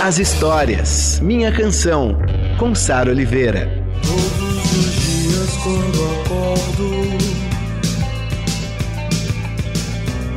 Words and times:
as 0.00 0.18
histórias. 0.18 1.20
Minha 1.20 1.52
canção, 1.52 2.16
com 2.58 2.74
Sara 2.74 3.10
Oliveira. 3.10 3.68
Todos 4.02 4.72
os 4.72 4.94
dias 4.94 5.56
quando 5.62 5.98
acordo, 6.22 6.90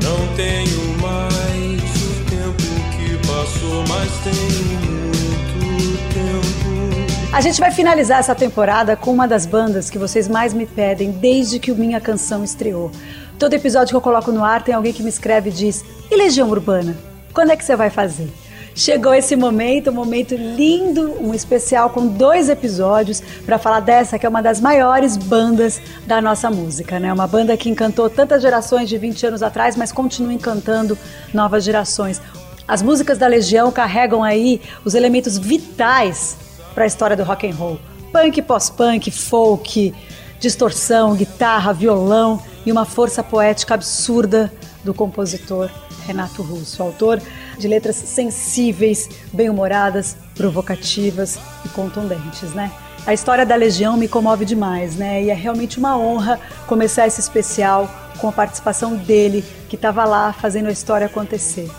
não 0.03 0.35
tenho 0.35 0.97
mais 1.01 1.81
o 1.95 2.25
tempo 2.29 2.63
que 2.91 3.25
passou, 3.25 3.85
mas 3.87 4.11
tenho 4.23 4.65
muito 4.75 5.97
tempo. 6.13 7.33
A 7.33 7.39
gente 7.39 7.59
vai 7.61 7.71
finalizar 7.71 8.19
essa 8.19 8.35
temporada 8.35 8.97
com 8.97 9.13
uma 9.13 9.27
das 9.27 9.45
bandas 9.45 9.89
que 9.89 9.97
vocês 9.97 10.27
mais 10.27 10.53
me 10.53 10.65
pedem 10.65 11.11
desde 11.11 11.57
que 11.57 11.71
o 11.71 11.75
Minha 11.75 12.01
Canção 12.01 12.43
estreou. 12.43 12.91
Todo 13.39 13.53
episódio 13.53 13.91
que 13.91 13.95
eu 13.95 14.01
coloco 14.01 14.29
no 14.29 14.43
ar 14.43 14.61
tem 14.61 14.75
alguém 14.75 14.91
que 14.91 15.01
me 15.01 15.09
escreve 15.09 15.51
e 15.51 15.53
diz: 15.53 15.85
E 16.11 16.17
Legião 16.17 16.49
Urbana? 16.49 16.97
Quando 17.33 17.51
é 17.51 17.55
que 17.55 17.63
você 17.63 17.77
vai 17.77 17.89
fazer? 17.89 18.42
Chegou 18.75 19.13
esse 19.13 19.35
momento, 19.35 19.91
um 19.91 19.93
momento 19.93 20.33
lindo, 20.35 21.15
um 21.21 21.31
especial 21.31 21.91
com 21.91 22.07
dois 22.07 22.49
episódios 22.49 23.21
para 23.45 23.59
falar 23.59 23.81
dessa 23.81 24.17
que 24.17 24.25
é 24.25 24.29
uma 24.29 24.41
das 24.41 24.59
maiores 24.59 25.15
bandas 25.15 25.79
da 26.07 26.19
nossa 26.19 26.49
música, 26.49 26.99
né? 26.99 27.13
Uma 27.13 27.27
banda 27.27 27.55
que 27.55 27.69
encantou 27.69 28.09
tantas 28.09 28.41
gerações 28.41 28.89
de 28.89 28.97
20 28.97 29.27
anos 29.27 29.43
atrás, 29.43 29.75
mas 29.75 29.91
continua 29.91 30.33
encantando 30.33 30.97
novas 31.31 31.63
gerações. 31.63 32.19
As 32.67 32.81
músicas 32.81 33.19
da 33.19 33.27
Legião 33.27 33.71
carregam 33.71 34.23
aí 34.23 34.59
os 34.83 34.95
elementos 34.95 35.37
vitais 35.37 36.35
para 36.73 36.85
a 36.85 36.87
história 36.87 37.15
do 37.15 37.23
rock 37.23 37.47
and 37.47 37.53
roll. 37.53 37.79
Punk, 38.11 38.41
pós-punk, 38.41 39.11
folk, 39.11 39.93
distorção, 40.39 41.13
guitarra, 41.13 41.73
violão 41.73 42.41
e 42.65 42.71
uma 42.71 42.85
força 42.85 43.21
poética 43.23 43.75
absurda 43.75 44.51
do 44.83 44.95
compositor 44.95 45.69
Renato 46.07 46.41
Russo, 46.41 46.81
autor 46.81 47.21
de 47.57 47.67
letras 47.67 47.95
sensíveis, 47.95 49.09
bem-humoradas, 49.31 50.15
provocativas 50.35 51.39
e 51.65 51.69
contundentes, 51.69 52.53
né? 52.53 52.71
A 53.05 53.13
história 53.13 53.45
da 53.45 53.55
Legião 53.55 53.97
me 53.97 54.07
comove 54.07 54.45
demais, 54.45 54.95
né? 54.95 55.23
E 55.23 55.29
é 55.29 55.33
realmente 55.33 55.77
uma 55.77 55.97
honra 55.97 56.39
começar 56.67 57.05
esse 57.05 57.19
especial 57.19 57.89
com 58.19 58.29
a 58.29 58.31
participação 58.31 58.95
dele, 58.95 59.43
que 59.67 59.75
estava 59.75 60.05
lá 60.05 60.31
fazendo 60.31 60.69
a 60.69 60.71
história 60.71 61.07
acontecer. 61.07 61.69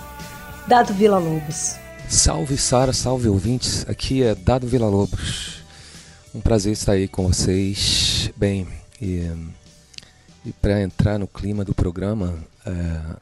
Dado 0.67 0.93
Vila 0.93 1.19
Lobos. 1.19 1.77
Salve 2.09 2.59
Sara, 2.59 2.93
salve 2.93 3.29
ouvintes. 3.29 3.87
Aqui 3.89 4.23
é 4.23 4.35
Dado 4.35 4.67
Vila 4.67 4.89
Lobos. 4.89 5.63
Um 6.35 6.41
prazer 6.41 6.73
estar 6.73 6.93
aí 6.93 7.09
com 7.09 7.29
vocês. 7.29 8.31
Bem, 8.37 8.67
e 9.01 9.31
e 10.45 10.53
para 10.53 10.83
entrar 10.83 11.19
no 11.19 11.27
clima 11.27 11.65
do 11.65 11.75
programa, 11.75 12.35
é, 12.67 12.71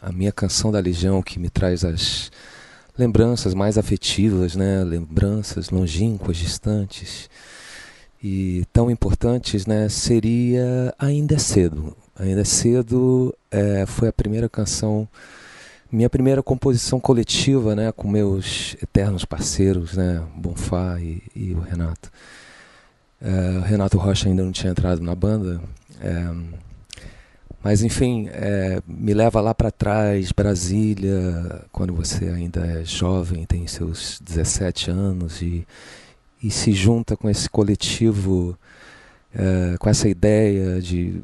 a 0.01 0.12
minha 0.12 0.33
canção 0.33 0.71
da 0.71 0.79
Legião 0.79 1.23
que 1.23 1.39
me 1.39 1.51
traz 1.51 1.85
as 1.85 2.31
lembranças 2.97 3.55
mais 3.55 3.79
afetivas, 3.79 4.55
né? 4.55 4.85
Lembranças 4.85 5.71
longínquas, 5.71 6.37
distantes 6.37 7.29
e 8.23 8.65
tão 8.73 8.91
importantes, 8.91 9.67
né? 9.67 9.89
Seria 9.89 10.95
Ainda 10.98 11.35
é 11.35 11.39
Cedo. 11.39 11.97
Ainda 12.17 12.43
é 12.43 12.45
Cedo 12.45 13.35
é, 13.51 13.85
foi 13.86 14.08
a 14.08 14.13
primeira 14.13 14.48
canção, 14.48 15.08
minha 15.91 16.08
primeira 16.08 16.42
composição 16.42 17.01
coletiva, 17.01 17.75
né? 17.75 17.91
Com 17.92 18.08
meus 18.08 18.77
eternos 18.83 19.25
parceiros, 19.25 19.95
né? 19.97 20.23
Bonfá 20.36 21.01
e, 21.01 21.23
e 21.35 21.55
o 21.55 21.61
Renato. 21.61 22.11
É, 23.20 23.67
Renato 23.67 23.98
Rocha 23.98 24.29
ainda 24.29 24.42
não 24.42 24.52
tinha 24.52 24.70
entrado 24.70 25.01
na 25.01 25.14
banda. 25.14 25.61
É, 26.01 26.63
mas 27.62 27.83
enfim, 27.83 28.28
é, 28.33 28.83
me 28.86 29.14
leva 29.14 29.40
lá 29.40 29.55
para 29.55 29.70
trás, 29.70 30.33
Brasília, 30.33 31.64
quando 31.70 31.95
você 31.95 32.27
ainda 32.27 32.67
é 32.67 32.84
jovem, 32.84 33.46
tem 33.46 33.67
seus 33.68 34.20
17 34.20 34.90
anos 34.90 35.40
e, 35.40 35.67
e 36.42 36.51
se 36.51 36.72
junta 36.72 37.17
com 37.17 37.30
esse 37.30 37.48
coletivo, 37.48 38.58
é, 39.33 39.77
com 39.78 39.89
essa 39.89 40.08
ideia 40.08 40.80
de, 40.83 41.22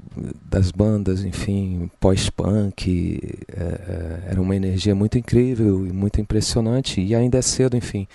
das 0.48 0.70
bandas, 0.70 1.24
enfim, 1.24 1.90
pós-punk. 1.98 3.20
É, 3.48 3.60
é, 3.60 4.30
era 4.30 4.40
uma 4.40 4.54
energia 4.54 4.94
muito 4.94 5.18
incrível 5.18 5.84
e 5.86 5.92
muito 5.92 6.20
impressionante, 6.20 7.00
e 7.00 7.16
ainda 7.16 7.38
é 7.38 7.42
cedo, 7.42 7.76
enfim. 7.76 8.06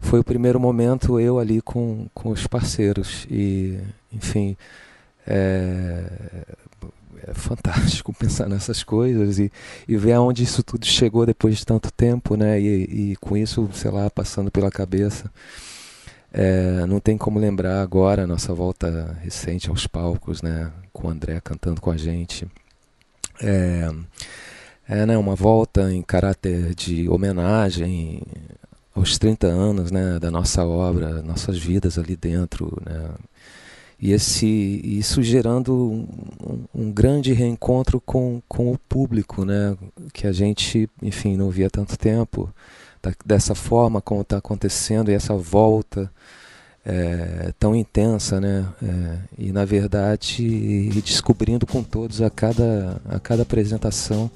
Foi 0.00 0.18
o 0.18 0.24
primeiro 0.24 0.58
momento 0.58 1.20
eu 1.20 1.38
ali 1.38 1.62
com, 1.62 2.08
com 2.12 2.30
os 2.30 2.48
parceiros, 2.48 3.28
e 3.30 3.78
enfim. 4.12 4.56
É, 5.24 6.04
é 7.26 7.34
fantástico 7.34 8.12
pensar 8.18 8.48
nessas 8.48 8.82
coisas 8.82 9.38
e, 9.38 9.50
e 9.88 9.96
ver 9.96 10.12
aonde 10.12 10.42
isso 10.42 10.62
tudo 10.62 10.86
chegou 10.86 11.26
depois 11.26 11.56
de 11.56 11.66
tanto 11.66 11.92
tempo, 11.92 12.36
né? 12.36 12.60
E, 12.60 13.12
e 13.12 13.16
com 13.16 13.36
isso, 13.36 13.68
sei 13.72 13.90
lá, 13.90 14.10
passando 14.10 14.50
pela 14.50 14.70
cabeça. 14.70 15.30
É, 16.32 16.84
não 16.86 16.98
tem 16.98 17.16
como 17.16 17.38
lembrar 17.38 17.80
agora 17.80 18.24
a 18.24 18.26
nossa 18.26 18.52
volta 18.52 19.16
recente 19.22 19.70
aos 19.70 19.86
palcos, 19.86 20.42
né? 20.42 20.70
Com 20.92 21.08
o 21.08 21.10
André 21.10 21.40
cantando 21.40 21.80
com 21.80 21.90
a 21.90 21.96
gente. 21.96 22.46
É, 23.40 23.88
é 24.88 25.06
né, 25.06 25.16
uma 25.16 25.34
volta 25.34 25.92
em 25.92 26.02
caráter 26.02 26.74
de 26.74 27.08
homenagem 27.08 28.22
aos 28.94 29.18
30 29.18 29.46
anos 29.46 29.90
né, 29.90 30.18
da 30.20 30.30
nossa 30.30 30.64
obra, 30.64 31.22
nossas 31.22 31.58
vidas 31.58 31.98
ali 31.98 32.16
dentro, 32.16 32.76
né? 32.84 33.10
E 34.04 34.12
esse 34.12 34.46
isso 34.84 35.22
gerando 35.22 35.74
um, 35.74 36.66
um, 36.74 36.92
grande 36.92 37.32
reencontro 37.32 37.98
com, 38.02 38.42
com 38.46 38.70
o 38.70 38.76
público, 38.76 39.46
né? 39.46 39.74
Que 40.12 40.26
a 40.26 40.32
gente, 40.32 40.90
enfim, 41.00 41.38
não 41.38 41.48
via 41.48 41.70
tanto 41.70 41.96
tempo 41.96 42.52
da, 43.02 43.14
dessa 43.24 43.54
forma 43.54 44.02
como 44.02 44.20
está 44.20 44.36
acontecendo 44.36 45.10
e 45.10 45.14
essa 45.14 45.34
volta 45.34 46.12
é, 46.84 47.54
tão 47.58 47.74
intensa, 47.74 48.38
né? 48.38 48.68
É, 48.82 49.18
e 49.38 49.52
na 49.52 49.64
verdade 49.64 50.90
descobrindo 51.02 51.66
com 51.66 51.82
todos 51.82 52.20
a 52.20 52.28
cada 52.28 53.00
a 53.08 53.18
cada 53.18 53.40
apresentação 53.40 54.30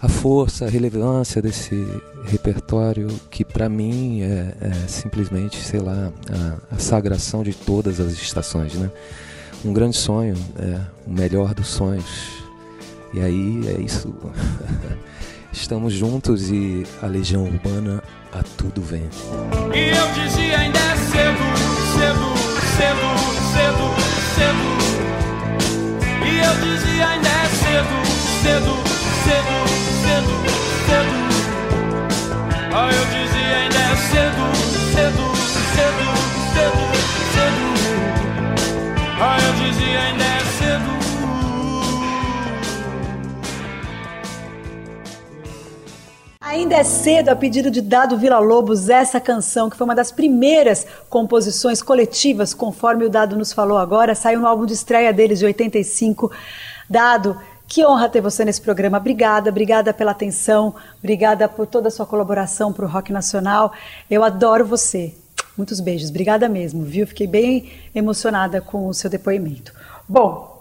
a 0.00 0.08
força, 0.08 0.66
a 0.66 0.68
relevância 0.68 1.40
desse 1.40 1.86
repertório 2.26 3.08
que 3.30 3.44
para 3.44 3.68
mim 3.68 4.22
é, 4.22 4.54
é, 4.60 4.72
simplesmente, 4.88 5.62
sei 5.62 5.80
lá, 5.80 6.12
a, 6.30 6.74
a, 6.74 6.78
sagração 6.78 7.42
de 7.42 7.54
todas 7.54 8.00
as 8.00 8.12
estações, 8.12 8.74
né? 8.74 8.90
Um 9.64 9.72
grande 9.72 9.96
sonho, 9.96 10.36
é, 10.58 10.80
o 11.06 11.10
melhor 11.10 11.54
dos 11.54 11.68
sonhos. 11.68 12.04
E 13.14 13.20
aí 13.20 13.66
é 13.68 13.80
isso. 13.80 14.14
Estamos 15.52 15.94
juntos 15.94 16.50
e 16.50 16.84
a 17.00 17.06
legião 17.06 17.44
urbana 17.44 18.02
a 18.32 18.42
tudo 18.42 18.82
vem. 18.82 19.08
E 19.74 19.88
eu 19.88 20.12
dizia 20.12 20.58
ainda 20.58 20.78
é 20.78 20.96
cedo, 20.96 21.38
cedo, 21.96 22.36
cedo, 22.76 23.08
cedo, 23.54 23.86
cedo. 24.34 24.66
E 26.26 26.38
eu 26.44 26.54
dizia 26.76 27.08
ainda 27.08 27.28
é 27.28 27.46
cedo, 27.46 27.96
cedo, 28.42 28.74
cedo 29.24 29.65
Ainda 46.66 46.78
é 46.78 46.82
cedo, 46.82 47.28
a 47.28 47.36
pedido 47.36 47.70
de 47.70 47.80
Dado 47.80 48.18
Vila 48.18 48.40
Lobos, 48.40 48.88
essa 48.88 49.20
canção, 49.20 49.70
que 49.70 49.76
foi 49.76 49.84
uma 49.84 49.94
das 49.94 50.10
primeiras 50.10 50.84
composições 51.08 51.80
coletivas, 51.80 52.52
conforme 52.52 53.04
o 53.04 53.08
Dado 53.08 53.36
nos 53.36 53.52
falou 53.52 53.78
agora, 53.78 54.16
saiu 54.16 54.40
no 54.40 54.48
álbum 54.48 54.66
de 54.66 54.72
estreia 54.72 55.12
deles 55.12 55.38
de 55.38 55.44
85. 55.44 56.28
Dado, 56.90 57.40
que 57.68 57.86
honra 57.86 58.08
ter 58.08 58.20
você 58.20 58.44
nesse 58.44 58.60
programa. 58.60 58.98
Obrigada, 58.98 59.48
obrigada 59.48 59.94
pela 59.94 60.10
atenção, 60.10 60.74
obrigada 60.98 61.48
por 61.48 61.68
toda 61.68 61.86
a 61.86 61.90
sua 61.90 62.04
colaboração 62.04 62.72
para 62.72 62.84
o 62.84 62.88
Rock 62.88 63.12
Nacional. 63.12 63.72
Eu 64.10 64.24
adoro 64.24 64.66
você. 64.66 65.14
Muitos 65.56 65.78
beijos. 65.78 66.10
Obrigada 66.10 66.48
mesmo, 66.48 66.82
viu? 66.82 67.06
Fiquei 67.06 67.28
bem 67.28 67.70
emocionada 67.94 68.60
com 68.60 68.88
o 68.88 68.92
seu 68.92 69.08
depoimento. 69.08 69.72
Bom, 70.08 70.55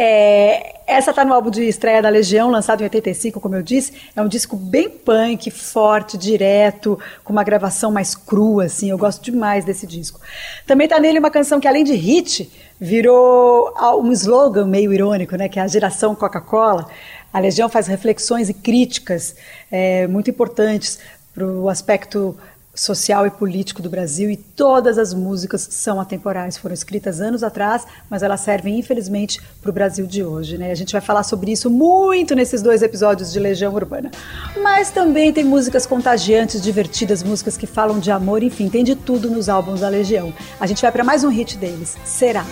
É, 0.00 0.76
essa 0.86 1.12
tá 1.12 1.24
no 1.24 1.34
álbum 1.34 1.50
de 1.50 1.64
estreia 1.64 2.00
da 2.00 2.08
Legião, 2.08 2.48
lançado 2.48 2.82
em 2.82 2.84
85, 2.84 3.40
como 3.40 3.56
eu 3.56 3.62
disse. 3.64 3.94
É 4.14 4.22
um 4.22 4.28
disco 4.28 4.54
bem 4.54 4.88
punk, 4.88 5.50
forte, 5.50 6.16
direto, 6.16 6.96
com 7.24 7.32
uma 7.32 7.42
gravação 7.42 7.90
mais 7.90 8.14
crua, 8.14 8.66
assim. 8.66 8.90
Eu 8.90 8.96
gosto 8.96 9.20
demais 9.24 9.64
desse 9.64 9.88
disco. 9.88 10.20
Também 10.68 10.86
tá 10.86 11.00
nele 11.00 11.18
uma 11.18 11.32
canção 11.32 11.58
que, 11.58 11.66
além 11.66 11.82
de 11.82 11.94
hit, 11.94 12.48
virou 12.78 13.74
um 14.00 14.12
slogan 14.12 14.66
meio 14.68 14.92
irônico, 14.92 15.34
né? 15.34 15.48
Que 15.48 15.58
é 15.58 15.62
a 15.62 15.66
geração 15.66 16.14
Coca-Cola. 16.14 16.86
A 17.32 17.40
Legião 17.40 17.68
faz 17.68 17.88
reflexões 17.88 18.48
e 18.48 18.54
críticas 18.54 19.34
é, 19.68 20.06
muito 20.06 20.30
importantes 20.30 21.00
para 21.34 21.44
o 21.44 21.68
aspecto 21.68 22.38
social 22.78 23.26
e 23.26 23.30
político 23.30 23.82
do 23.82 23.90
Brasil 23.90 24.30
e 24.30 24.36
todas 24.36 24.98
as 24.98 25.12
músicas 25.12 25.66
são 25.70 26.00
atemporais, 26.00 26.56
foram 26.56 26.72
escritas 26.72 27.20
anos 27.20 27.42
atrás, 27.42 27.84
mas 28.08 28.22
elas 28.22 28.40
servem 28.40 28.78
infelizmente 28.78 29.40
para 29.60 29.70
o 29.70 29.72
Brasil 29.72 30.06
de 30.06 30.22
hoje, 30.22 30.56
né? 30.56 30.70
A 30.70 30.74
gente 30.74 30.92
vai 30.92 31.00
falar 31.00 31.24
sobre 31.24 31.50
isso 31.50 31.68
muito 31.68 32.34
nesses 32.34 32.62
dois 32.62 32.80
episódios 32.80 33.32
de 33.32 33.40
Legião 33.40 33.74
Urbana. 33.74 34.10
Mas 34.62 34.90
também 34.90 35.32
tem 35.32 35.44
músicas 35.44 35.86
contagiantes, 35.86 36.62
divertidas, 36.62 37.22
músicas 37.22 37.56
que 37.56 37.66
falam 37.66 37.98
de 37.98 38.10
amor, 38.10 38.42
enfim, 38.42 38.68
tem 38.68 38.84
de 38.84 38.94
tudo 38.94 39.28
nos 39.28 39.48
álbuns 39.48 39.80
da 39.80 39.88
Legião. 39.88 40.32
A 40.60 40.66
gente 40.66 40.80
vai 40.80 40.92
para 40.92 41.02
mais 41.02 41.24
um 41.24 41.28
hit 41.28 41.56
deles, 41.56 41.96
Será. 42.04 42.44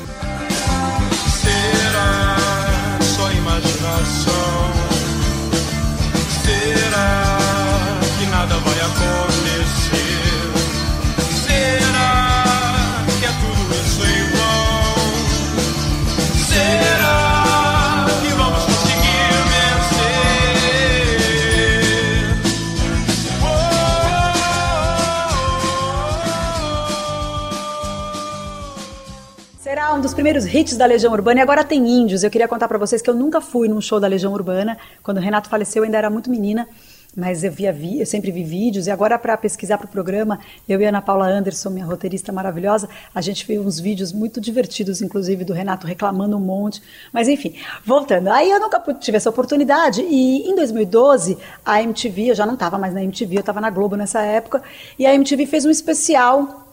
Primeiros 30.26 30.52
hits 30.52 30.76
da 30.76 30.84
Legião 30.86 31.12
Urbana 31.12 31.38
e 31.38 31.42
agora 31.42 31.62
tem 31.62 31.88
Índios. 31.88 32.24
Eu 32.24 32.30
queria 32.32 32.48
contar 32.48 32.66
para 32.66 32.76
vocês 32.76 33.00
que 33.00 33.08
eu 33.08 33.14
nunca 33.14 33.40
fui 33.40 33.68
num 33.68 33.80
show 33.80 34.00
da 34.00 34.08
Legião 34.08 34.32
Urbana. 34.32 34.76
Quando 35.00 35.18
o 35.18 35.20
Renato 35.20 35.48
faleceu, 35.48 35.82
eu 35.82 35.84
ainda 35.84 35.98
era 35.98 36.10
muito 36.10 36.28
menina, 36.28 36.68
mas 37.16 37.44
eu 37.44 37.52
via 37.52 37.72
vi, 37.72 38.00
eu 38.00 38.06
sempre 38.06 38.32
vi 38.32 38.42
vídeos 38.42 38.88
e 38.88 38.90
agora 38.90 39.20
para 39.20 39.36
pesquisar 39.36 39.78
para 39.78 39.86
o 39.86 39.88
programa, 39.88 40.40
eu 40.68 40.80
e 40.80 40.84
a 40.84 40.88
Ana 40.88 41.00
Paula 41.00 41.28
Anderson, 41.28 41.70
minha 41.70 41.86
roteirista 41.86 42.32
maravilhosa, 42.32 42.88
a 43.14 43.20
gente 43.20 43.46
viu 43.46 43.62
uns 43.62 43.78
vídeos 43.78 44.12
muito 44.12 44.40
divertidos, 44.40 45.00
inclusive 45.00 45.44
do 45.44 45.52
Renato 45.52 45.86
reclamando 45.86 46.36
um 46.36 46.40
monte. 46.40 46.82
Mas 47.12 47.28
enfim, 47.28 47.54
voltando. 47.84 48.26
Aí 48.26 48.50
eu 48.50 48.58
nunca 48.58 48.80
tive 48.94 49.18
essa 49.18 49.30
oportunidade 49.30 50.02
e 50.02 50.50
em 50.50 50.56
2012 50.56 51.38
a 51.64 51.80
MTV, 51.80 52.30
eu 52.30 52.34
já 52.34 52.44
não 52.44 52.54
estava 52.54 52.76
mais 52.76 52.92
na 52.92 53.00
MTV, 53.00 53.36
eu 53.36 53.40
estava 53.40 53.60
na 53.60 53.70
Globo 53.70 53.94
nessa 53.94 54.22
época, 54.22 54.60
e 54.98 55.06
a 55.06 55.14
MTV 55.14 55.46
fez 55.46 55.64
um 55.64 55.70
especial 55.70 56.66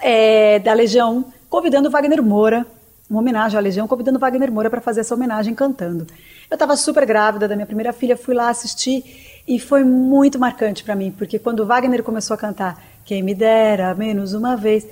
é, 0.00 0.58
da 0.58 0.72
Legião, 0.72 1.26
convidando 1.50 1.88
o 1.88 1.90
Wagner 1.90 2.22
Moura, 2.22 2.66
uma 3.14 3.20
homenagem 3.20 3.58
à 3.58 3.60
Legião, 3.60 3.88
convidando 3.88 4.18
Wagner 4.18 4.50
Moura 4.50 4.68
para 4.68 4.80
fazer 4.80 5.00
essa 5.00 5.14
homenagem 5.14 5.54
cantando. 5.54 6.06
Eu 6.50 6.54
estava 6.54 6.76
super 6.76 7.06
grávida 7.06 7.48
da 7.48 7.54
minha 7.54 7.66
primeira 7.66 7.92
filha, 7.92 8.16
fui 8.16 8.34
lá 8.34 8.48
assistir 8.48 9.42
e 9.46 9.58
foi 9.58 9.84
muito 9.84 10.38
marcante 10.38 10.82
para 10.82 10.96
mim, 10.96 11.10
porque 11.10 11.38
quando 11.38 11.64
Wagner 11.66 12.02
começou 12.02 12.34
a 12.34 12.38
cantar 12.38 12.82
Quem 13.04 13.22
me 13.22 13.34
dera 13.34 13.94
menos 13.94 14.32
uma 14.32 14.56
vez, 14.56 14.86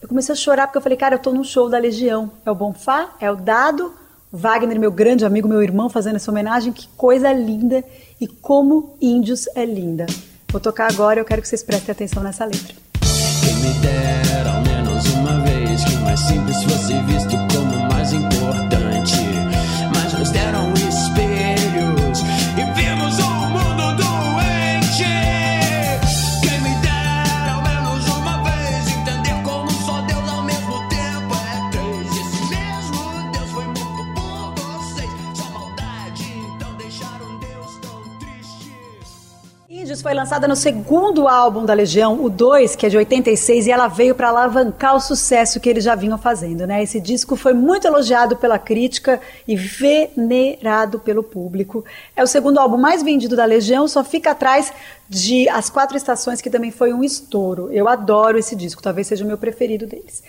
eu 0.00 0.08
comecei 0.08 0.32
a 0.32 0.36
chorar 0.36 0.66
porque 0.66 0.78
eu 0.78 0.82
falei, 0.82 0.96
cara, 0.96 1.14
eu 1.14 1.18
estou 1.18 1.32
num 1.32 1.44
show 1.44 1.68
da 1.68 1.78
Legião. 1.78 2.30
É 2.44 2.50
o 2.50 2.54
Bonfá, 2.54 3.10
é 3.20 3.30
o 3.30 3.36
Dado, 3.36 3.92
Wagner, 4.32 4.80
meu 4.80 4.90
grande 4.90 5.26
amigo, 5.26 5.46
meu 5.46 5.62
irmão, 5.62 5.90
fazendo 5.90 6.16
essa 6.16 6.30
homenagem. 6.30 6.72
Que 6.72 6.88
coisa 6.96 7.30
linda 7.32 7.84
e 8.18 8.26
como 8.26 8.96
Índios 9.00 9.46
é 9.54 9.64
linda. 9.64 10.06
Vou 10.50 10.60
tocar 10.60 10.90
agora 10.90 11.18
e 11.18 11.20
eu 11.20 11.24
quero 11.24 11.42
que 11.42 11.48
vocês 11.48 11.62
prestem 11.62 11.92
atenção 11.92 12.22
nessa 12.22 12.44
letra. 12.44 12.74
Quem 13.44 13.54
me 13.56 13.74
dera 13.80 14.52
ao 14.52 14.62
menos 14.62 15.06
uma 15.14 15.40
vez 15.40 15.84
que 15.84 15.96
mais 15.96 16.20
simples 16.20 16.62
fosse 16.64 16.94
visto 17.02 17.49
lançada 40.20 40.46
no 40.46 40.54
segundo 40.54 41.26
álbum 41.26 41.64
da 41.64 41.72
Legião, 41.72 42.22
o 42.22 42.28
2, 42.28 42.76
que 42.76 42.84
é 42.84 42.90
de 42.90 42.96
86, 42.98 43.66
e 43.66 43.70
ela 43.70 43.88
veio 43.88 44.14
para 44.14 44.28
alavancar 44.28 44.94
o 44.94 45.00
sucesso 45.00 45.58
que 45.58 45.66
eles 45.66 45.82
já 45.82 45.94
vinham 45.94 46.18
fazendo, 46.18 46.66
né? 46.66 46.82
Esse 46.82 47.00
disco 47.00 47.36
foi 47.36 47.54
muito 47.54 47.86
elogiado 47.86 48.36
pela 48.36 48.58
crítica 48.58 49.18
e 49.48 49.56
venerado 49.56 50.98
pelo 50.98 51.22
público. 51.22 51.82
É 52.14 52.22
o 52.22 52.26
segundo 52.26 52.58
álbum 52.58 52.76
mais 52.76 53.02
vendido 53.02 53.34
da 53.34 53.46
Legião, 53.46 53.88
só 53.88 54.04
fica 54.04 54.32
atrás 54.32 54.70
de 55.08 55.48
As 55.48 55.70
Quatro 55.70 55.96
Estações, 55.96 56.42
que 56.42 56.50
também 56.50 56.70
foi 56.70 56.92
um 56.92 57.02
estouro. 57.02 57.70
Eu 57.72 57.88
adoro 57.88 58.36
esse 58.36 58.54
disco, 58.54 58.82
talvez 58.82 59.06
seja 59.06 59.24
o 59.24 59.26
meu 59.26 59.38
preferido 59.38 59.86
deles. 59.86 60.22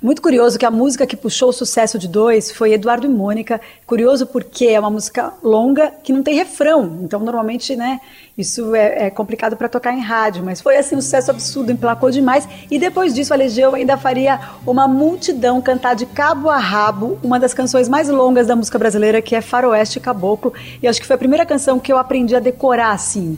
Muito 0.00 0.22
curioso 0.22 0.56
que 0.56 0.64
a 0.64 0.70
música 0.70 1.04
que 1.08 1.16
puxou 1.16 1.48
o 1.48 1.52
sucesso 1.52 1.98
de 1.98 2.06
dois 2.06 2.52
foi 2.52 2.72
Eduardo 2.72 3.04
e 3.04 3.10
Mônica. 3.10 3.60
Curioso 3.84 4.26
porque 4.26 4.66
é 4.66 4.78
uma 4.78 4.90
música 4.90 5.32
longa 5.42 5.92
que 6.04 6.12
não 6.12 6.22
tem 6.22 6.36
refrão. 6.36 7.00
Então, 7.02 7.18
normalmente, 7.18 7.74
né, 7.74 8.00
isso 8.36 8.76
é, 8.76 9.06
é 9.06 9.10
complicado 9.10 9.56
para 9.56 9.68
tocar 9.68 9.92
em 9.92 10.00
rádio. 10.00 10.44
Mas 10.44 10.60
foi 10.60 10.76
assim 10.76 10.94
um 10.94 11.00
sucesso 11.00 11.32
absurdo, 11.32 11.72
emplacou 11.72 12.12
demais. 12.12 12.48
E 12.70 12.78
depois 12.78 13.12
disso, 13.12 13.34
a 13.34 13.36
Legião 13.36 13.74
ainda 13.74 13.96
faria 13.96 14.38
uma 14.64 14.86
multidão 14.86 15.60
cantar 15.60 15.96
de 15.96 16.06
cabo 16.06 16.48
a 16.48 16.58
rabo 16.58 17.18
uma 17.20 17.40
das 17.40 17.52
canções 17.52 17.88
mais 17.88 18.08
longas 18.08 18.46
da 18.46 18.54
música 18.54 18.78
brasileira, 18.78 19.20
que 19.20 19.34
é 19.34 19.40
Faroeste 19.40 19.98
Caboclo. 19.98 20.52
E 20.80 20.86
acho 20.86 21.00
que 21.00 21.08
foi 21.08 21.16
a 21.16 21.18
primeira 21.18 21.44
canção 21.44 21.80
que 21.80 21.92
eu 21.92 21.98
aprendi 21.98 22.36
a 22.36 22.40
decorar 22.40 22.92
assim. 22.92 23.36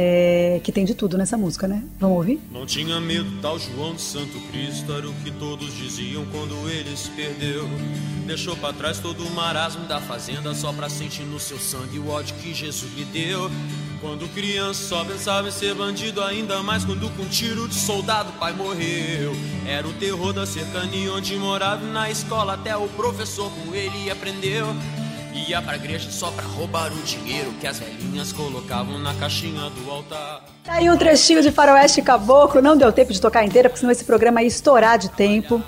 É, 0.00 0.60
que 0.62 0.70
tem 0.70 0.84
de 0.84 0.94
tudo 0.94 1.18
nessa 1.18 1.36
música, 1.36 1.66
né? 1.66 1.82
Vamos 1.98 2.18
ouvir? 2.18 2.40
Não 2.52 2.64
tinha 2.64 3.00
medo, 3.00 3.28
tal 3.42 3.58
João 3.58 3.94
de 3.94 4.00
Santo 4.00 4.38
Cristo 4.52 4.92
Era 4.92 5.08
o 5.08 5.12
que 5.24 5.30
todos 5.32 5.76
diziam 5.76 6.24
quando 6.26 6.54
ele 6.70 6.96
se 6.96 7.10
perdeu 7.10 7.68
Deixou 8.24 8.56
pra 8.56 8.72
trás 8.72 9.00
todo 9.00 9.26
o 9.26 9.30
marasmo 9.32 9.86
da 9.86 10.00
fazenda 10.00 10.54
Só 10.54 10.72
pra 10.72 10.88
sentir 10.88 11.24
no 11.24 11.40
seu 11.40 11.58
sangue 11.58 11.98
o 11.98 12.10
ódio 12.10 12.36
que 12.36 12.54
Jesus 12.54 12.94
lhe 12.96 13.04
deu 13.06 13.50
Quando 14.00 14.32
criança 14.32 14.84
só 14.84 15.04
pensava 15.04 15.48
em 15.48 15.50
ser 15.50 15.74
bandido 15.74 16.22
Ainda 16.22 16.62
mais 16.62 16.84
quando 16.84 17.10
com 17.16 17.24
tiro 17.24 17.66
de 17.66 17.74
soldado 17.74 18.30
pai 18.34 18.52
morreu 18.52 19.32
Era 19.66 19.88
o 19.88 19.92
terror 19.94 20.32
da 20.32 20.46
cercania 20.46 21.12
onde 21.12 21.34
morava 21.34 21.84
Na 21.84 22.08
escola 22.08 22.54
até 22.54 22.76
o 22.76 22.86
professor 22.86 23.50
com 23.50 23.74
ele 23.74 24.08
aprendeu 24.08 24.68
Ia 25.34 25.62
pra 25.62 25.76
igreja 25.76 26.10
só 26.10 26.30
pra 26.30 26.44
roubar 26.44 26.92
o 26.92 27.02
dinheiro 27.02 27.52
Que 27.60 27.66
as 27.66 27.78
velhinhas 27.78 28.32
colocavam 28.32 28.98
na 28.98 29.14
caixinha 29.14 29.70
do 29.70 29.90
altar 29.90 30.42
Tá 30.68 30.74
aí 30.74 30.90
um 30.90 30.98
trechinho 30.98 31.40
de 31.40 31.50
Faroeste 31.50 32.02
Caboclo, 32.02 32.60
não 32.60 32.76
deu 32.76 32.92
tempo 32.92 33.10
de 33.10 33.18
tocar 33.18 33.42
inteira, 33.42 33.70
porque 33.70 33.80
senão 33.80 33.90
esse 33.90 34.04
programa 34.04 34.42
ia 34.42 34.48
estourar 34.48 34.98
de 34.98 35.08
tempo. 35.08 35.62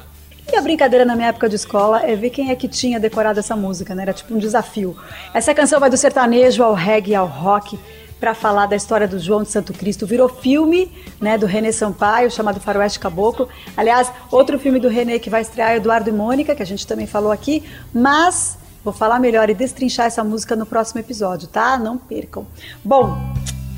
E 0.52 0.54
a 0.54 0.60
brincadeira 0.60 1.06
na 1.06 1.16
minha 1.16 1.28
época 1.28 1.48
de 1.48 1.56
escola 1.56 2.02
é 2.02 2.14
ver 2.14 2.28
quem 2.28 2.50
é 2.50 2.54
que 2.54 2.68
tinha 2.68 3.00
decorado 3.00 3.38
essa 3.40 3.56
música, 3.56 3.94
né? 3.94 4.02
Era 4.02 4.12
tipo 4.12 4.34
um 4.34 4.38
desafio. 4.38 4.94
Essa 5.32 5.54
canção 5.54 5.80
vai 5.80 5.88
do 5.88 5.96
sertanejo 5.96 6.62
ao 6.62 6.74
reggae, 6.74 7.14
ao 7.14 7.26
rock, 7.26 7.78
para 8.20 8.34
falar 8.34 8.66
da 8.66 8.76
história 8.76 9.08
do 9.08 9.18
João 9.18 9.42
de 9.42 9.48
Santo 9.48 9.72
Cristo. 9.72 10.06
Virou 10.06 10.28
filme, 10.28 10.92
né, 11.18 11.38
do 11.38 11.46
René 11.46 11.72
Sampaio, 11.72 12.30
chamado 12.30 12.60
Faroeste 12.60 13.00
Caboclo. 13.00 13.48
Aliás, 13.74 14.12
outro 14.30 14.58
filme 14.58 14.78
do 14.78 14.88
René 14.88 15.18
que 15.18 15.30
vai 15.30 15.40
estrear 15.40 15.70
é 15.70 15.76
Eduardo 15.76 16.10
e 16.10 16.12
Mônica, 16.12 16.54
que 16.54 16.62
a 16.62 16.66
gente 16.66 16.86
também 16.86 17.06
falou 17.06 17.32
aqui, 17.32 17.64
mas 17.94 18.58
vou 18.84 18.92
falar 18.92 19.18
melhor 19.18 19.50
e 19.50 19.54
destrinchar 19.54 20.06
essa 20.06 20.24
música 20.24 20.56
no 20.56 20.66
próximo 20.66 21.00
episódio, 21.00 21.48
tá? 21.48 21.78
Não 21.78 21.98
percam. 21.98 22.46
Bom, 22.84 23.16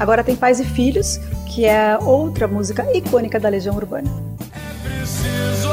Agora 0.02 0.24
tem 0.24 0.34
Pais 0.34 0.58
e 0.58 0.64
Filhos, 0.64 1.18
que 1.46 1.64
é 1.64 1.96
outra 1.96 2.48
música 2.48 2.84
icônica 2.92 3.38
da 3.38 3.48
Legião 3.48 3.76
Urbana. 3.76 4.10
Preciso 4.82 5.71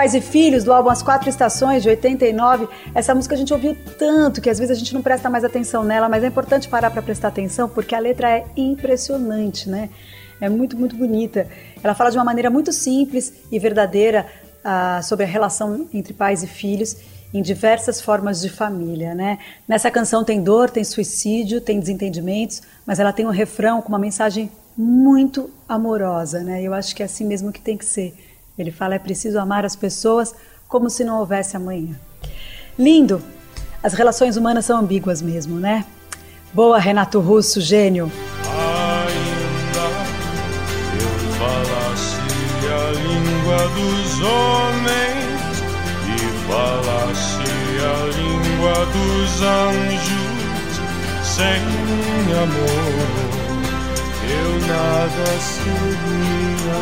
Pais 0.00 0.14
e 0.14 0.20
Filhos, 0.22 0.64
do 0.64 0.72
álbum 0.72 0.88
As 0.88 1.02
Quatro 1.02 1.28
Estações, 1.28 1.82
de 1.82 1.90
89. 1.90 2.66
Essa 2.94 3.14
música 3.14 3.34
a 3.34 3.36
gente 3.36 3.52
ouviu 3.52 3.76
tanto 3.98 4.40
que 4.40 4.48
às 4.48 4.58
vezes 4.58 4.74
a 4.74 4.78
gente 4.78 4.94
não 4.94 5.02
presta 5.02 5.28
mais 5.28 5.44
atenção 5.44 5.84
nela, 5.84 6.08
mas 6.08 6.24
é 6.24 6.28
importante 6.28 6.70
parar 6.70 6.90
para 6.90 7.02
prestar 7.02 7.28
atenção 7.28 7.68
porque 7.68 7.94
a 7.94 7.98
letra 7.98 8.30
é 8.30 8.46
impressionante, 8.56 9.68
né? 9.68 9.90
É 10.40 10.48
muito, 10.48 10.74
muito 10.74 10.96
bonita. 10.96 11.46
Ela 11.84 11.94
fala 11.94 12.10
de 12.10 12.16
uma 12.16 12.24
maneira 12.24 12.48
muito 12.48 12.72
simples 12.72 13.30
e 13.52 13.58
verdadeira 13.58 14.26
ah, 14.64 15.02
sobre 15.02 15.26
a 15.26 15.28
relação 15.28 15.86
entre 15.92 16.14
pais 16.14 16.42
e 16.42 16.46
filhos 16.46 16.96
em 17.34 17.42
diversas 17.42 18.00
formas 18.00 18.40
de 18.40 18.48
família, 18.48 19.14
né? 19.14 19.38
Nessa 19.68 19.90
canção 19.90 20.24
tem 20.24 20.42
dor, 20.42 20.70
tem 20.70 20.82
suicídio, 20.82 21.60
tem 21.60 21.78
desentendimentos, 21.78 22.62
mas 22.86 22.98
ela 22.98 23.12
tem 23.12 23.26
um 23.26 23.30
refrão 23.30 23.82
com 23.82 23.90
uma 23.90 23.98
mensagem 23.98 24.50
muito 24.74 25.50
amorosa, 25.68 26.40
né? 26.40 26.62
Eu 26.62 26.72
acho 26.72 26.96
que 26.96 27.02
é 27.02 27.04
assim 27.04 27.26
mesmo 27.26 27.52
que 27.52 27.60
tem 27.60 27.76
que 27.76 27.84
ser. 27.84 28.29
Ele 28.60 28.70
fala 28.70 28.94
é 28.94 28.98
preciso 28.98 29.38
amar 29.38 29.64
as 29.64 29.74
pessoas 29.74 30.34
como 30.68 30.90
se 30.90 31.02
não 31.02 31.18
houvesse 31.18 31.56
amanhã. 31.56 31.98
Lindo. 32.78 33.22
As 33.82 33.94
relações 33.94 34.36
humanas 34.36 34.66
são 34.66 34.78
ambíguas 34.78 35.22
mesmo, 35.22 35.58
né? 35.58 35.86
Boa, 36.52 36.78
Renato 36.78 37.18
Russo, 37.20 37.58
gênio. 37.60 38.12
Ainda 38.44 39.80
eu 41.00 41.08
falasse 41.38 42.16
a 42.66 42.90
língua 42.92 43.68
dos 43.68 44.20
homens 44.20 45.62
e 46.06 46.18
falasse 46.46 47.48
a 47.82 47.94
língua 48.14 48.76
dos 48.92 49.42
anjos 49.42 50.76
sem 51.24 51.62
amor 52.36 53.40
eu 54.30 54.60
nada 54.66 55.26
seria. 55.40 56.80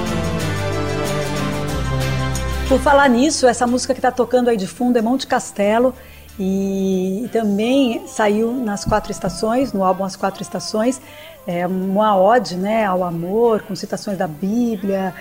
Por 2.69 2.79
falar 2.81 3.09
nisso, 3.09 3.47
essa 3.47 3.67
música 3.67 3.95
que 3.95 3.99
está 3.99 4.11
tocando 4.11 4.51
aí 4.51 4.57
de 4.57 4.67
fundo 4.67 4.99
é 4.99 5.01
Monte 5.01 5.27
Castelo 5.27 5.95
e 6.39 7.27
também 7.33 8.07
saiu 8.07 8.53
nas 8.53 8.85
quatro 8.85 9.11
estações, 9.11 9.73
no 9.73 9.83
álbum 9.83 10.05
As 10.05 10.17
Quatro 10.17 10.43
Estações, 10.43 11.01
é 11.47 11.67
uma 11.67 12.15
ode 12.21 12.57
né, 12.57 12.85
ao 12.85 13.03
amor, 13.03 13.63
com 13.63 13.75
citações 13.75 14.19
da 14.19 14.29
Bíblia, 14.29 15.15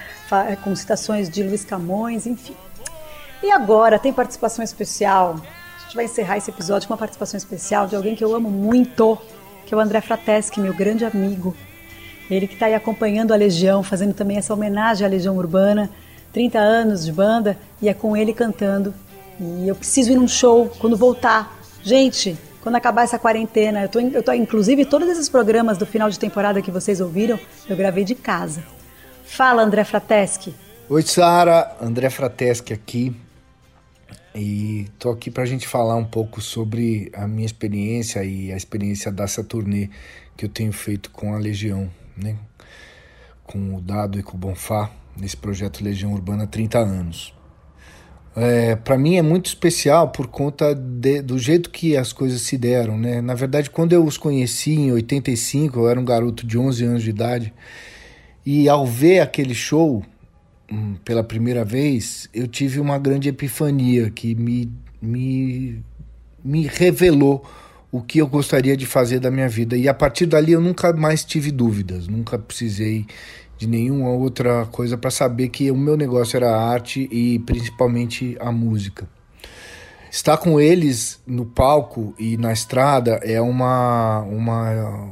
com 0.61 0.75
citações 0.75 1.29
de 1.29 1.41
Luiz 1.41 1.63
Camões, 1.63 2.27
enfim. 2.27 2.53
E 3.41 3.49
agora 3.49 3.97
tem 3.97 4.11
participação 4.11 4.61
especial. 4.61 5.37
A 5.77 5.83
gente 5.83 5.95
vai 5.95 6.03
encerrar 6.03 6.35
esse 6.35 6.51
episódio 6.51 6.85
com 6.85 6.93
uma 6.93 6.99
participação 6.99 7.37
especial 7.37 7.87
de 7.87 7.95
alguém 7.95 8.13
que 8.13 8.25
eu 8.25 8.35
amo 8.35 8.51
muito, 8.51 9.17
que 9.65 9.73
é 9.73 9.77
o 9.77 9.79
André 9.79 10.01
Frateschi, 10.01 10.59
meu 10.59 10.73
grande 10.73 11.05
amigo. 11.05 11.55
Ele 12.29 12.45
que 12.45 12.55
está 12.55 12.65
aí 12.65 12.75
acompanhando 12.75 13.31
a 13.31 13.37
Legião, 13.37 13.81
fazendo 13.83 14.13
também 14.13 14.35
essa 14.35 14.53
homenagem 14.53 15.07
à 15.07 15.09
Legião 15.09 15.37
Urbana, 15.37 15.89
30 16.33 16.59
anos 16.59 17.05
de 17.05 17.11
banda, 17.11 17.57
e 17.81 17.89
é 17.89 17.93
com 17.93 18.15
ele 18.15 18.33
cantando. 18.33 18.93
E 19.39 19.67
eu 19.67 19.75
preciso 19.75 20.11
ir 20.11 20.15
num 20.15 20.27
show 20.27 20.71
quando 20.79 20.97
voltar. 20.97 21.57
Gente, 21.83 22.37
quando 22.61 22.75
acabar 22.75 23.03
essa 23.03 23.19
quarentena, 23.19 23.83
eu 23.83 23.89
tô, 23.89 23.99
eu 23.99 24.23
tô 24.23 24.33
inclusive 24.33 24.85
todos 24.85 25.07
esses 25.09 25.29
programas 25.29 25.77
do 25.77 25.85
final 25.85 26.09
de 26.09 26.19
temporada 26.19 26.61
que 26.61 26.71
vocês 26.71 26.99
ouviram, 26.99 27.39
eu 27.69 27.75
gravei 27.75 28.03
de 28.03 28.15
casa. 28.15 28.63
Fala, 29.25 29.63
André 29.63 29.83
Frateschi. 29.83 30.55
Oi, 30.89 31.01
Sara, 31.01 31.75
André 31.81 32.09
Frateschi 32.09 32.73
aqui. 32.73 33.15
E 34.33 34.87
tô 34.99 35.09
aqui 35.09 35.31
para 35.31 35.43
a 35.43 35.47
gente 35.47 35.67
falar 35.67 35.95
um 35.95 36.05
pouco 36.05 36.41
sobre 36.41 37.11
a 37.15 37.27
minha 37.27 37.45
experiência 37.45 38.23
e 38.23 38.51
a 38.51 38.55
experiência 38.55 39.11
dessa 39.11 39.43
turnê 39.43 39.89
que 40.35 40.45
eu 40.45 40.49
tenho 40.49 40.71
feito 40.71 41.09
com 41.09 41.33
a 41.33 41.39
Legião 41.39 41.89
né, 42.17 42.35
com 43.45 43.75
o 43.75 43.81
Dado 43.81 44.19
e 44.19 44.23
com 44.23 44.35
o 44.35 44.39
Bonfá, 44.39 44.91
nesse 45.19 45.37
projeto 45.37 45.83
Legião 45.83 46.13
Urbana 46.13 46.43
há 46.43 46.47
30 46.47 46.79
anos. 46.79 47.33
É, 48.35 48.75
para 48.75 48.97
mim 48.99 49.15
é 49.15 49.21
muito 49.23 49.47
especial 49.47 50.09
por 50.09 50.27
conta 50.27 50.75
de, 50.75 51.23
do 51.23 51.39
jeito 51.39 51.71
que 51.71 51.97
as 51.97 52.13
coisas 52.13 52.41
se 52.41 52.55
deram, 52.55 52.95
né? 52.95 53.19
Na 53.19 53.33
verdade, 53.33 53.67
quando 53.67 53.93
eu 53.93 54.05
os 54.05 54.15
conheci 54.15 54.73
em 54.73 54.91
85, 54.91 55.79
eu 55.79 55.89
era 55.89 55.99
um 55.99 56.05
garoto 56.05 56.45
de 56.45 56.55
11 56.55 56.85
anos 56.85 57.03
de 57.03 57.09
idade, 57.09 57.51
e 58.45 58.69
ao 58.69 58.85
ver 58.85 59.21
aquele 59.21 59.55
show 59.55 60.03
hum, 60.71 60.95
pela 61.03 61.23
primeira 61.23 61.65
vez, 61.65 62.29
eu 62.31 62.47
tive 62.47 62.79
uma 62.79 62.99
grande 62.99 63.27
epifania 63.27 64.11
que 64.11 64.35
me, 64.35 64.71
me, 65.01 65.83
me 66.43 66.67
revelou 66.67 67.43
o 67.91 68.01
que 68.01 68.19
eu 68.19 68.27
gostaria 68.27 68.77
de 68.77 68.85
fazer 68.85 69.19
da 69.19 69.31
minha 69.31 69.49
vida. 69.49 69.75
E 69.75 69.87
a 69.87 69.93
partir 69.93 70.27
dali 70.27 70.51
eu 70.51 70.61
nunca 70.61 70.93
mais 70.93 71.23
tive 71.23 71.51
dúvidas, 71.51 72.07
nunca 72.07 72.37
precisei 72.37 73.07
de 73.57 73.67
nenhuma 73.67 74.09
outra 74.09 74.65
coisa 74.65 74.97
para 74.97 75.09
saber 75.09 75.49
que 75.49 75.71
o 75.71 75.75
meu 75.75 75.97
negócio 75.97 76.37
era 76.37 76.49
a 76.49 76.69
arte 76.69 77.07
e 77.11 77.39
principalmente 77.39 78.37
a 78.39 78.51
música. 78.51 79.07
Estar 80.11 80.37
com 80.37 80.59
eles 80.59 81.21
no 81.27 81.45
palco 81.45 82.13
e 82.17 82.37
na 82.37 82.53
estrada 82.53 83.19
é 83.23 83.41
uma, 83.41 84.21
uma, 84.21 85.11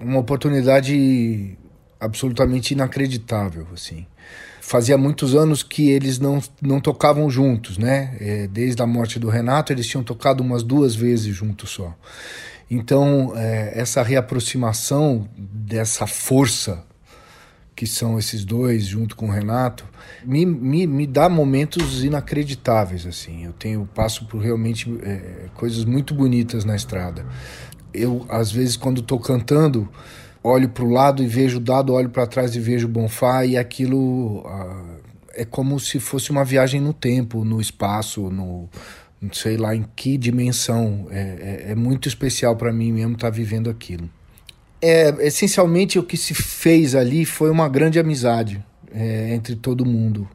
uma 0.00 0.18
oportunidade 0.18 1.56
absolutamente 2.00 2.74
inacreditável, 2.74 3.66
assim 3.72 4.06
fazia 4.66 4.98
muitos 4.98 5.32
anos 5.36 5.62
que 5.62 5.90
eles 5.90 6.18
não, 6.18 6.42
não 6.60 6.80
tocavam 6.80 7.30
juntos, 7.30 7.78
né? 7.78 8.16
É, 8.18 8.46
desde 8.48 8.82
a 8.82 8.86
morte 8.86 9.16
do 9.16 9.28
Renato, 9.28 9.72
eles 9.72 9.86
tinham 9.86 10.02
tocado 10.02 10.42
umas 10.42 10.64
duas 10.64 10.96
vezes 10.96 11.32
juntos 11.32 11.70
só. 11.70 11.94
Então, 12.68 13.32
é, 13.36 13.78
essa 13.78 14.02
reaproximação 14.02 15.28
dessa 15.38 16.04
força 16.04 16.84
que 17.76 17.86
são 17.86 18.18
esses 18.18 18.44
dois 18.44 18.86
junto 18.86 19.14
com 19.14 19.28
o 19.28 19.30
Renato 19.30 19.84
me, 20.24 20.44
me, 20.44 20.86
me 20.86 21.06
dá 21.06 21.28
momentos 21.28 22.02
inacreditáveis 22.02 23.06
assim 23.06 23.44
eu 23.44 23.52
tenho 23.52 23.88
passo 23.94 24.26
por 24.26 24.40
realmente 24.40 24.90
é, 25.02 25.48
coisas 25.54 25.84
muito 25.84 26.14
bonitas 26.14 26.64
na 26.64 26.74
estrada 26.74 27.24
eu 27.94 28.26
às 28.28 28.50
vezes 28.50 28.76
quando 28.76 29.00
estou 29.00 29.20
cantando 29.20 29.88
olho 30.46 30.68
para 30.68 30.84
o 30.84 30.90
lado 30.90 31.22
e 31.22 31.26
vejo 31.26 31.56
o 31.56 31.60
dado, 31.60 31.92
olho 31.92 32.08
para 32.08 32.26
trás 32.26 32.54
e 32.54 32.60
vejo 32.60 32.86
o 32.86 32.90
Bonfá, 32.90 33.44
e 33.44 33.56
aquilo 33.56 34.44
ah, 34.46 34.98
é 35.34 35.44
como 35.44 35.78
se 35.80 35.98
fosse 35.98 36.30
uma 36.30 36.44
viagem 36.44 36.80
no 36.80 36.92
tempo, 36.92 37.44
no 37.44 37.60
espaço, 37.60 38.30
no 38.30 38.68
não 39.20 39.32
sei 39.32 39.56
lá 39.56 39.74
em 39.74 39.84
que 39.96 40.16
dimensão. 40.16 41.06
É, 41.10 41.64
é, 41.68 41.72
é 41.72 41.74
muito 41.74 42.06
especial 42.06 42.54
para 42.54 42.72
mim 42.72 42.92
mesmo 42.92 43.14
estar 43.14 43.30
tá 43.30 43.36
vivendo 43.36 43.68
aquilo. 43.68 44.08
É, 44.80 45.26
essencialmente 45.26 45.98
o 45.98 46.02
que 46.02 46.16
se 46.16 46.34
fez 46.34 46.94
ali 46.94 47.24
foi 47.24 47.50
uma 47.50 47.68
grande 47.68 47.98
amizade 47.98 48.62
é, 48.92 49.34
entre 49.34 49.56
todo 49.56 49.84
mundo. 49.84 50.28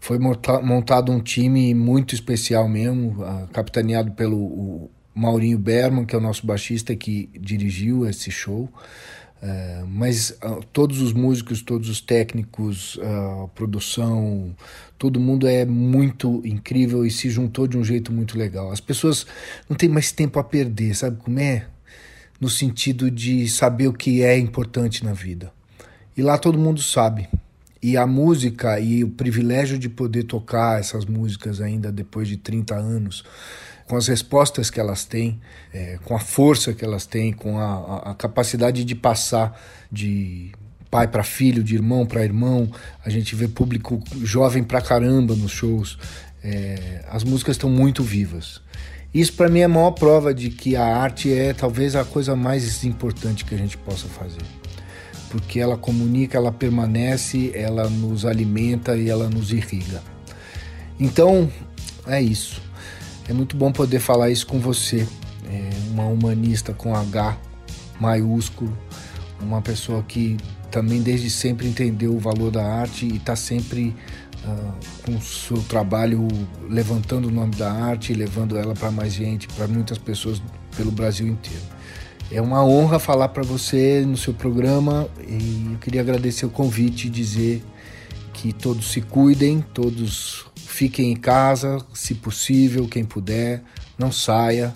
Foi 0.00 0.18
montado 0.18 1.12
um 1.12 1.20
time 1.20 1.72
muito 1.74 2.12
especial 2.12 2.68
mesmo, 2.68 3.18
capitaneado 3.52 4.10
pelo 4.10 4.90
Maurinho 5.14 5.58
Berman, 5.58 6.04
que 6.04 6.14
é 6.14 6.18
o 6.18 6.20
nosso 6.20 6.44
baixista 6.44 6.96
que 6.96 7.30
dirigiu 7.38 8.04
esse 8.08 8.28
show. 8.28 8.68
Uh, 9.42 9.84
mas 9.88 10.30
uh, 10.44 10.60
todos 10.72 11.00
os 11.00 11.12
músicos, 11.12 11.62
todos 11.62 11.88
os 11.88 12.00
técnicos, 12.00 12.96
a 13.02 13.44
uh, 13.44 13.48
produção, 13.48 14.54
todo 14.96 15.18
mundo 15.18 15.48
é 15.48 15.64
muito 15.64 16.40
incrível 16.44 17.04
e 17.04 17.10
se 17.10 17.28
juntou 17.28 17.66
de 17.66 17.76
um 17.76 17.82
jeito 17.82 18.12
muito 18.12 18.38
legal. 18.38 18.70
As 18.70 18.78
pessoas 18.78 19.26
não 19.68 19.76
têm 19.76 19.88
mais 19.88 20.12
tempo 20.12 20.38
a 20.38 20.44
perder, 20.44 20.94
sabe 20.94 21.16
como 21.16 21.40
é? 21.40 21.66
No 22.42 22.50
sentido 22.50 23.08
de 23.08 23.48
saber 23.48 23.86
o 23.86 23.92
que 23.92 24.24
é 24.24 24.36
importante 24.36 25.04
na 25.04 25.12
vida. 25.12 25.52
E 26.16 26.22
lá 26.22 26.36
todo 26.36 26.58
mundo 26.58 26.82
sabe. 26.82 27.28
E 27.80 27.96
a 27.96 28.04
música 28.04 28.80
e 28.80 29.04
o 29.04 29.10
privilégio 29.10 29.78
de 29.78 29.88
poder 29.88 30.24
tocar 30.24 30.80
essas 30.80 31.04
músicas 31.04 31.60
ainda 31.60 31.92
depois 31.92 32.26
de 32.26 32.36
30 32.36 32.74
anos 32.74 33.24
com 33.86 33.96
as 33.96 34.08
respostas 34.08 34.70
que 34.70 34.80
elas 34.80 35.04
têm, 35.04 35.40
é, 35.72 35.98
com 36.04 36.16
a 36.16 36.18
força 36.18 36.72
que 36.72 36.84
elas 36.84 37.06
têm, 37.06 37.32
com 37.32 37.58
a, 37.58 38.10
a 38.10 38.14
capacidade 38.14 38.84
de 38.84 38.94
passar 38.94 39.60
de 39.90 40.52
pai 40.90 41.08
para 41.08 41.22
filho, 41.22 41.62
de 41.62 41.74
irmão 41.74 42.04
para 42.04 42.24
irmão. 42.24 42.70
A 43.04 43.10
gente 43.10 43.36
vê 43.36 43.46
público 43.46 44.02
jovem 44.22 44.64
pra 44.64 44.80
caramba 44.80 45.36
nos 45.36 45.52
shows. 45.52 45.98
É, 46.42 47.04
as 47.08 47.22
músicas 47.22 47.56
estão 47.56 47.70
muito 47.70 48.02
vivas. 48.02 48.60
Isso 49.14 49.34
para 49.34 49.48
mim 49.48 49.60
é 49.60 49.64
a 49.64 49.68
maior 49.68 49.90
prova 49.90 50.32
de 50.32 50.48
que 50.48 50.74
a 50.74 50.84
arte 50.84 51.32
é 51.32 51.52
talvez 51.52 51.94
a 51.94 52.04
coisa 52.04 52.34
mais 52.34 52.82
importante 52.84 53.44
que 53.44 53.54
a 53.54 53.58
gente 53.58 53.76
possa 53.76 54.08
fazer. 54.08 54.40
Porque 55.30 55.60
ela 55.60 55.76
comunica, 55.76 56.38
ela 56.38 56.50
permanece, 56.50 57.52
ela 57.54 57.88
nos 57.90 58.24
alimenta 58.24 58.96
e 58.96 59.10
ela 59.10 59.28
nos 59.28 59.52
irriga. 59.52 60.02
Então, 60.98 61.50
é 62.06 62.22
isso. 62.22 62.62
É 63.28 63.32
muito 63.32 63.56
bom 63.56 63.70
poder 63.70 64.00
falar 64.00 64.30
isso 64.30 64.46
com 64.46 64.58
você, 64.58 65.06
é 65.46 65.70
uma 65.90 66.06
humanista 66.06 66.72
com 66.72 66.94
H 66.94 67.38
maiúsculo, 68.00 68.76
uma 69.40 69.62
pessoa 69.62 70.02
que 70.02 70.36
também 70.70 71.02
desde 71.02 71.30
sempre 71.30 71.68
entendeu 71.68 72.14
o 72.14 72.18
valor 72.18 72.50
da 72.50 72.64
arte 72.64 73.06
e 73.06 73.16
está 73.16 73.36
sempre 73.36 73.94
com 75.04 75.16
o 75.16 75.22
seu 75.22 75.58
trabalho 75.62 76.26
levantando 76.68 77.28
o 77.28 77.30
nome 77.30 77.54
da 77.54 77.70
arte 77.70 78.12
e 78.12 78.14
levando 78.14 78.56
ela 78.56 78.74
para 78.74 78.90
mais 78.90 79.12
gente, 79.12 79.48
para 79.48 79.66
muitas 79.66 79.98
pessoas 79.98 80.42
pelo 80.76 80.90
Brasil 80.90 81.26
inteiro. 81.26 81.64
É 82.30 82.40
uma 82.40 82.64
honra 82.64 82.98
falar 82.98 83.28
para 83.28 83.42
você 83.42 84.04
no 84.06 84.16
seu 84.16 84.32
programa 84.32 85.08
e 85.28 85.72
eu 85.72 85.78
queria 85.78 86.00
agradecer 86.00 86.46
o 86.46 86.50
convite 86.50 87.06
e 87.06 87.10
dizer 87.10 87.62
que 88.32 88.52
todos 88.52 88.90
se 88.90 89.02
cuidem, 89.02 89.62
todos 89.74 90.46
fiquem 90.56 91.12
em 91.12 91.16
casa, 91.16 91.78
se 91.92 92.14
possível, 92.14 92.88
quem 92.88 93.04
puder, 93.04 93.62
não 93.98 94.10
saia. 94.10 94.72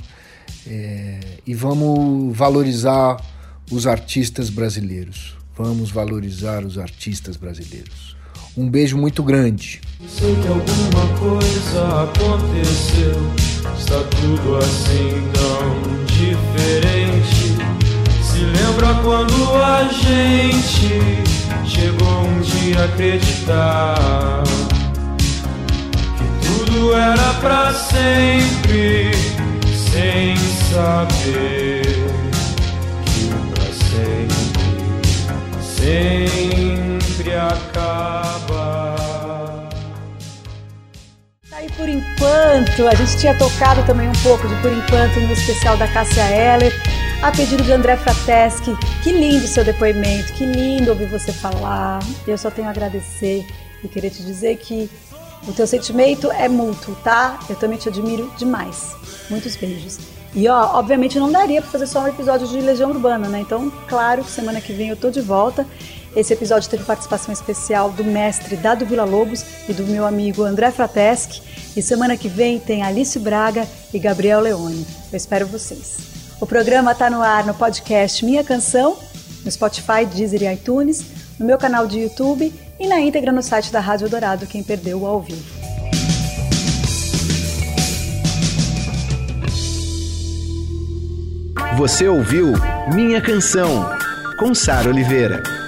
É, 0.66 1.20
e 1.46 1.54
vamos 1.54 2.36
valorizar 2.36 3.16
os 3.70 3.86
artistas 3.86 4.50
brasileiros. 4.50 5.36
Vamos 5.56 5.90
valorizar 5.90 6.64
os 6.64 6.76
artistas 6.76 7.36
brasileiros. 7.36 8.16
Um 8.56 8.70
beijo 8.70 8.96
muito 8.96 9.22
grande. 9.22 9.82
Sei 10.08 10.34
que 10.34 10.48
alguma 10.48 11.06
coisa 11.18 12.04
aconteceu, 12.04 13.30
está 13.78 14.02
tudo 14.16 14.56
assim 14.56 15.30
tão 15.34 16.04
diferente. 16.06 17.54
Se 18.22 18.38
lembra 18.38 18.94
quando 19.02 19.34
a 19.62 19.84
gente 19.92 21.22
chegou 21.66 22.22
um 22.22 22.40
dia 22.40 22.80
a 22.80 22.84
acreditar 22.84 24.42
que 26.16 26.46
tudo 26.46 26.94
era 26.94 27.34
pra 27.34 27.74
sempre, 27.74 29.10
sem 29.92 30.34
saber 30.70 31.82
que 33.04 33.28
pra 33.52 33.66
sempre, 33.74 34.80
sempre 35.60 36.75
por 41.76 41.88
enquanto, 41.88 42.88
a 42.88 42.94
gente 42.94 43.18
tinha 43.18 43.36
tocado 43.36 43.84
também 43.84 44.08
um 44.08 44.22
pouco 44.22 44.48
de 44.48 44.54
por 44.62 44.72
enquanto 44.72 45.20
no 45.20 45.32
especial 45.32 45.76
da 45.76 45.86
Cássia 45.86 46.24
Eller, 46.30 46.72
a 47.22 47.30
pedido 47.30 47.62
de 47.62 47.72
André 47.72 47.96
Frateschi. 47.96 48.74
Que 49.02 49.12
lindo 49.12 49.46
seu 49.46 49.64
depoimento, 49.64 50.32
que 50.32 50.44
lindo 50.44 50.90
ouvir 50.90 51.06
você 51.06 51.32
falar. 51.32 52.00
Eu 52.26 52.38
só 52.38 52.50
tenho 52.50 52.68
a 52.68 52.70
agradecer 52.70 53.46
e 53.84 53.88
querer 53.88 54.10
te 54.10 54.22
dizer 54.22 54.56
que 54.56 54.90
o 55.46 55.52
teu 55.52 55.66
sentimento 55.66 56.30
é 56.32 56.48
mútuo, 56.48 56.96
tá? 57.04 57.38
Eu 57.48 57.56
também 57.56 57.78
te 57.78 57.88
admiro 57.88 58.32
demais. 58.36 58.96
Muitos 59.28 59.54
beijos. 59.54 59.98
E 60.34 60.48
ó, 60.48 60.78
obviamente 60.78 61.18
não 61.18 61.30
daria 61.30 61.62
para 61.62 61.70
fazer 61.70 61.86
só 61.86 62.02
um 62.02 62.08
episódio 62.08 62.48
de 62.48 62.60
Legião 62.60 62.90
Urbana, 62.90 63.28
né? 63.28 63.40
Então, 63.40 63.70
claro, 63.86 64.24
semana 64.24 64.60
que 64.60 64.72
vem 64.72 64.88
eu 64.88 64.96
tô 64.96 65.10
de 65.10 65.20
volta. 65.20 65.66
Esse 66.14 66.32
episódio 66.32 66.70
teve 66.70 66.82
participação 66.84 67.32
especial 67.32 67.90
do 67.90 68.02
mestre 68.02 68.56
Dado 68.56 68.86
Vila 68.86 69.04
Lobos 69.04 69.44
e 69.68 69.74
do 69.74 69.84
meu 69.84 70.06
amigo 70.06 70.42
André 70.42 70.70
Frateschi. 70.70 71.42
E 71.76 71.82
semana 71.82 72.16
que 72.16 72.26
vem 72.26 72.58
tem 72.58 72.82
Alice 72.82 73.18
Braga 73.18 73.68
e 73.92 73.98
Gabriel 73.98 74.40
Leone. 74.40 74.86
Eu 75.12 75.16
espero 75.16 75.46
vocês. 75.46 75.98
O 76.40 76.46
programa 76.46 76.92
está 76.92 77.10
no 77.10 77.20
ar 77.20 77.44
no 77.44 77.52
podcast 77.52 78.24
Minha 78.24 78.42
Canção, 78.42 78.96
no 79.44 79.50
Spotify, 79.50 80.06
Deezer 80.10 80.42
e 80.42 80.54
iTunes, 80.54 81.04
no 81.38 81.44
meu 81.44 81.58
canal 81.58 81.86
de 81.86 82.00
YouTube 82.00 82.50
e 82.80 82.86
na 82.86 82.98
íntegra 82.98 83.30
no 83.30 83.42
site 83.42 83.70
da 83.70 83.80
Rádio 83.80 84.08
Dourado, 84.08 84.46
quem 84.46 84.62
perdeu 84.62 85.02
o 85.02 85.06
ao 85.06 85.20
vivo. 85.20 85.44
Você 91.76 92.08
ouviu 92.08 92.54
Minha 92.94 93.20
Canção, 93.20 93.86
com 94.38 94.54
Sara 94.54 94.88
Oliveira. 94.88 95.65